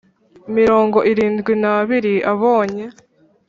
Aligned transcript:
Mirongo 0.57 0.97
irindwi 1.11 1.51
n 1.61 1.63
abiri 1.75 2.13
abonye 2.31 2.83